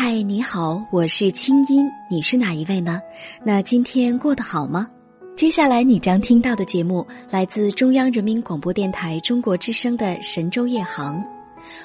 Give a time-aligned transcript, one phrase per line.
[0.00, 3.02] 嗨，你好，我是清音，你是哪一位呢？
[3.42, 4.86] 那今天过得好吗？
[5.34, 11.16] 接下来你将听到的节目来自中央人民广播电台中国之声的《神州夜航》，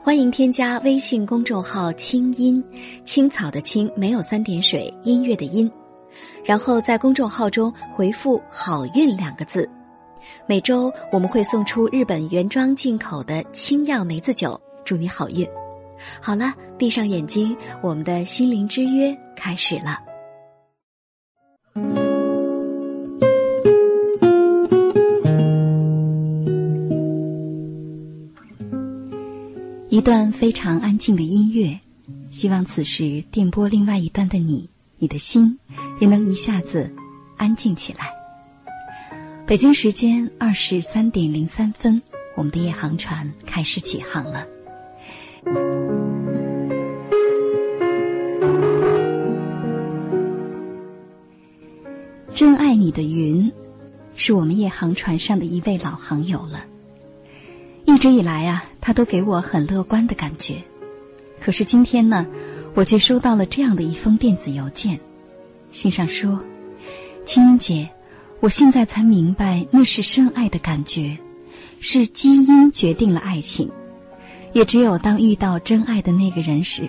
[0.00, 2.62] 欢迎添加微信公众号“清音
[3.02, 5.68] 青草”的青没有三点水，音乐的音，
[6.44, 9.68] 然后在公众号中回复“好运”两个字，
[10.46, 15.44] 每周我们会送出日本原装进口的清酿梅子酒，祝你好运。
[16.20, 19.98] 好了，闭上眼睛，我们的心灵之约开始了。
[29.88, 31.78] 一段非常安静的音乐，
[32.28, 34.68] 希望此时电波另外一端的你，
[34.98, 35.58] 你的心
[36.00, 36.92] 也能一下子
[37.36, 38.12] 安静起来。
[39.46, 42.02] 北京时间二十三点零三分，
[42.36, 44.46] 我们的夜航船开始起航了。
[52.96, 53.52] 的云，
[54.14, 56.64] 是我们夜航船上的一位老航友了。
[57.84, 60.54] 一直以来啊，他都给我很乐观的感觉。
[61.40, 62.26] 可是今天呢，
[62.74, 64.98] 我却收到了这样的一封电子邮件，
[65.70, 66.42] 信上说
[67.26, 67.90] ：“青音姐，
[68.40, 71.18] 我现在才明白，那是深爱的感觉，
[71.78, 73.70] 是基因决定了爱情。”
[74.52, 76.88] 也只有当遇到真爱的那个人时，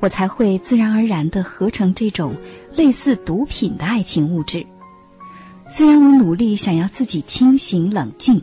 [0.00, 2.34] 我才会自然而然的合成这种
[2.74, 4.66] 类似毒品的爱情物质。
[5.74, 8.42] 虽然我努力想要自己清醒冷静，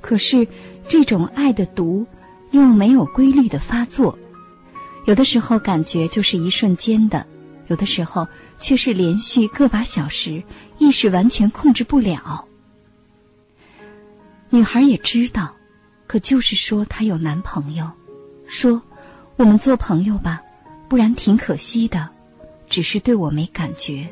[0.00, 0.48] 可是
[0.88, 2.06] 这种爱的毒
[2.52, 4.18] 又没有规律的发作。
[5.04, 7.26] 有的时候感觉就是一瞬间的，
[7.66, 8.26] 有的时候
[8.58, 10.42] 却是连续个把小时，
[10.78, 12.48] 意识完全控制不了。
[14.48, 15.54] 女孩也知道。
[16.06, 17.90] 可就是说，她有男朋友，
[18.46, 18.80] 说
[19.36, 20.40] 我们做朋友吧，
[20.88, 22.08] 不然挺可惜的。
[22.68, 24.06] 只是对我没感觉，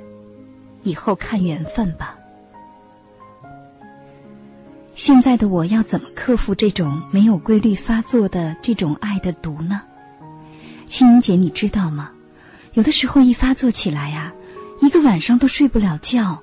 [0.83, 2.19] 以后看缘分吧。
[4.95, 9.81] 现在的我要怎么克服这种没有规律发作的这种爱的毒呢？
[10.87, 12.11] 青音姐，你知道吗？
[12.75, 14.33] 有的时候一发作起来呀，
[14.81, 16.43] 一个晚上都睡不了觉。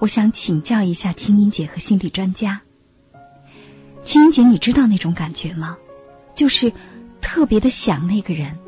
[0.00, 2.60] 我想请教一下青音姐和心理专家。
[4.04, 5.76] 青音姐，你知道那种感觉吗？
[6.34, 6.72] 就是
[7.20, 8.58] 特别的想那个人，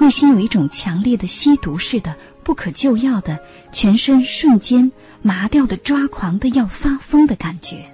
[0.00, 3.38] 内心有一种强烈的吸毒似的、不可救药的、
[3.72, 4.90] 全身瞬间
[5.22, 7.93] 麻掉的、抓狂的、要发疯的感觉。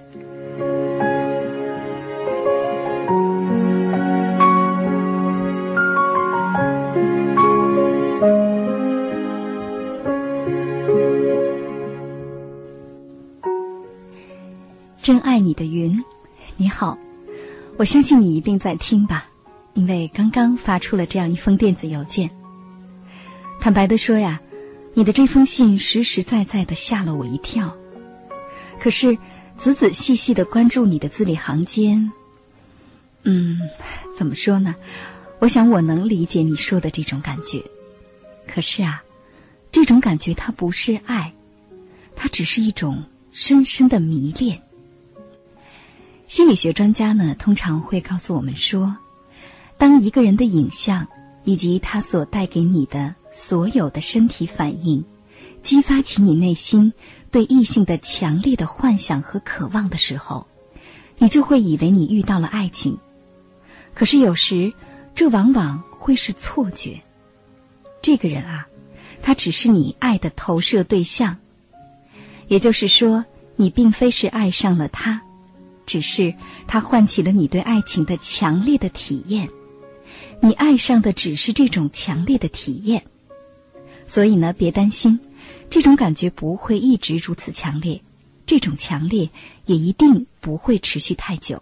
[15.51, 16.01] 你的云。
[16.55, 16.97] 你好，
[17.75, 19.29] 我相信你一定在听吧，
[19.73, 22.29] 因为刚刚发出了这样一封电子邮件。
[23.59, 24.39] 坦白的说呀，
[24.93, 27.75] 你的这封信实实在在的吓了我一跳。
[28.79, 29.17] 可是
[29.57, 32.09] 仔仔细细的关注你的字里行间，
[33.23, 33.59] 嗯，
[34.17, 34.73] 怎么说呢？
[35.39, 37.61] 我想我能理解你说的这种感觉。
[38.47, 39.03] 可是啊，
[39.69, 41.33] 这种感觉它不是爱，
[42.15, 43.03] 它只是一种
[43.33, 44.57] 深深的迷恋。
[46.31, 48.95] 心理学专家呢，通常会告诉我们说，
[49.77, 51.05] 当一个人的影像
[51.43, 55.03] 以及他所带给你的所有的身体反应，
[55.61, 56.93] 激发起你内心
[57.31, 60.47] 对异性的强烈的幻想和渴望的时候，
[61.17, 62.97] 你就会以为你遇到了爱情。
[63.93, 64.71] 可是有时，
[65.13, 66.97] 这往往会是错觉。
[68.01, 68.65] 这个人啊，
[69.21, 71.35] 他只是你爱的投射对象。
[72.47, 73.25] 也就是说，
[73.57, 75.21] 你并非是爱上了他。
[75.91, 76.33] 只是
[76.69, 79.49] 它唤起了你对爱情的强烈的体验，
[80.39, 83.03] 你爱上的只是这种强烈的体验，
[84.05, 85.19] 所以呢，别担心，
[85.69, 88.01] 这种感觉不会一直如此强烈，
[88.45, 89.29] 这种强烈
[89.65, 91.61] 也一定不会持续太久，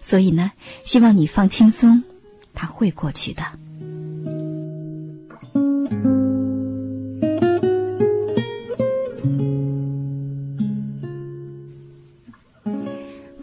[0.00, 0.50] 所以呢，
[0.82, 2.02] 希望你放轻松，
[2.52, 3.44] 它会过去的。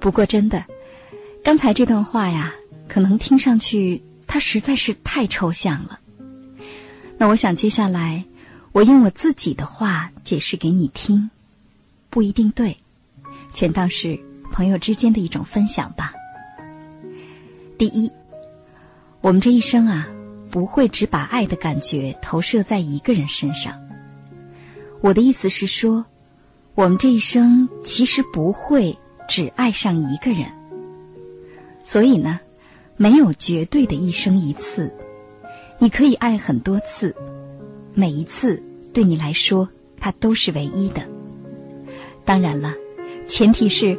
[0.03, 0.65] 不过，真的，
[1.41, 2.53] 刚才这段话呀，
[2.89, 5.97] 可能听上去它实在是太抽象了。
[7.17, 8.21] 那我想接下来，
[8.73, 11.29] 我用我自己的话解释给你听，
[12.09, 12.75] 不一定对，
[13.53, 14.19] 全当是
[14.51, 16.13] 朋友之间的一种分享吧。
[17.77, 18.11] 第一，
[19.21, 20.05] 我们这一生啊，
[20.51, 23.73] 不会只把爱的感觉投射在一个人身上。
[25.00, 26.05] 我的意思是说，
[26.75, 28.94] 我们这一生其实不会。
[29.27, 30.45] 只爱上一个人，
[31.83, 32.39] 所以呢，
[32.97, 34.93] 没有绝对的一生一次，
[35.79, 37.15] 你可以爱很多次，
[37.93, 38.61] 每一次
[38.93, 39.67] 对你来说，
[39.99, 41.01] 它都是唯一的。
[42.25, 42.73] 当然了，
[43.27, 43.97] 前提是，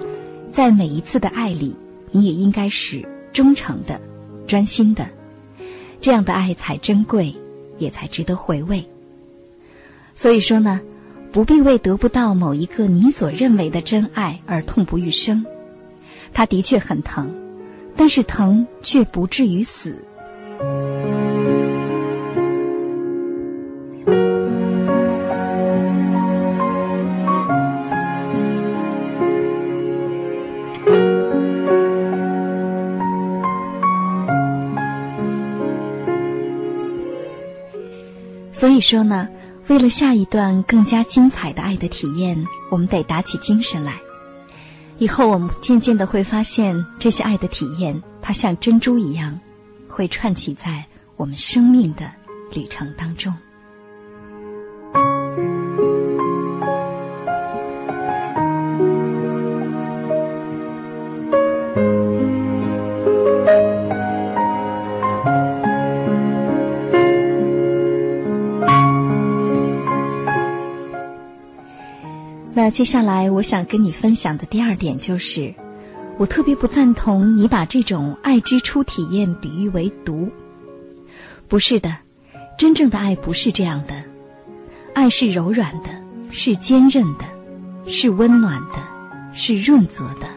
[0.53, 1.75] 在每一次的爱里，
[2.11, 4.00] 你也应该是忠诚的、
[4.47, 5.09] 专心的，
[6.00, 7.35] 这样的爱才珍贵，
[7.79, 8.85] 也才值得回味。
[10.15, 10.81] 所以说呢，
[11.35, 15.45] 不必为得不到某一个你所认为的真爱而痛不欲生。
[16.33, 17.29] 他的确很疼，
[17.97, 19.97] 但是疼却不至于死。
[38.53, 39.29] 所以说呢，
[39.69, 43.99] 为了下一段更加精彩的爱的体验，我们得打起精神来。
[44.99, 49.39] 以后我们渐渐的会发现，这些爱的体验，它像珍珠一样，
[49.89, 50.85] 会串起在
[51.17, 52.11] 我们生命的
[52.53, 53.35] 旅程当中。
[72.56, 75.53] 那接下来我想跟你分享的第二点就是，
[76.17, 80.31] 我特别不赞同你把这种爱之初体验比喻为毒。
[81.49, 81.97] 不是的，
[82.56, 84.05] 真正的爱不是这样的，
[84.95, 85.89] 爱是柔软的，
[86.31, 87.25] 是坚韧的，
[87.91, 88.79] 是温暖的，
[89.33, 90.29] 是润泽的，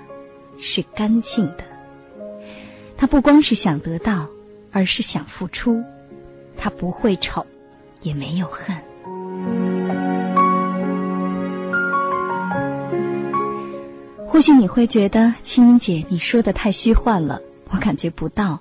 [0.57, 1.63] 是干净的。
[2.97, 4.27] 它不光是想得到，
[4.71, 5.83] 而是想付出。
[6.57, 7.45] 它不会丑，
[8.01, 8.75] 也没有恨。
[14.37, 17.41] 或许你会觉得青音姐你说的太虚幻了，
[17.71, 18.59] 我感觉不到。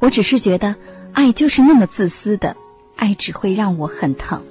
[0.00, 0.74] 我只是觉得，
[1.12, 2.56] 爱就是那么自私的，
[2.96, 4.42] 爱只会让我很疼。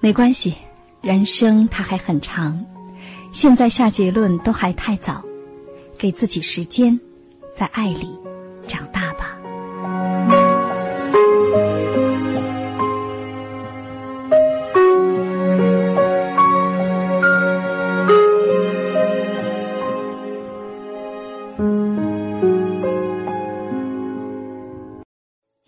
[0.00, 0.54] 没关系，
[1.02, 2.64] 人生它还很长，
[3.32, 5.22] 现在下结论都还太早，
[5.98, 6.98] 给自己时间，
[7.54, 8.18] 在爱里